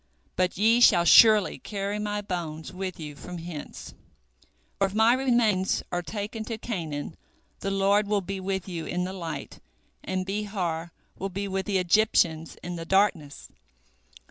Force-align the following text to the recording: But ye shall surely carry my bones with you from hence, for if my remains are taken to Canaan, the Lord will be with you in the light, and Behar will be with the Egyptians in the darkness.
But 0.35 0.57
ye 0.57 0.79
shall 0.81 1.05
surely 1.05 1.59
carry 1.59 1.99
my 1.99 2.21
bones 2.21 2.73
with 2.73 2.99
you 2.99 3.15
from 3.15 3.37
hence, 3.37 3.93
for 4.79 4.87
if 4.87 4.95
my 4.95 5.13
remains 5.13 5.83
are 5.91 6.01
taken 6.01 6.43
to 6.45 6.57
Canaan, 6.57 7.15
the 7.59 7.69
Lord 7.69 8.07
will 8.07 8.21
be 8.21 8.39
with 8.39 8.67
you 8.67 8.87
in 8.87 9.03
the 9.03 9.13
light, 9.13 9.59
and 10.03 10.25
Behar 10.25 10.91
will 11.19 11.29
be 11.29 11.47
with 11.47 11.67
the 11.67 11.77
Egyptians 11.77 12.57
in 12.63 12.77
the 12.77 12.85
darkness. 12.85 13.49